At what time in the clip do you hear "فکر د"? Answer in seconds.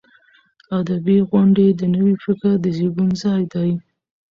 2.23-2.65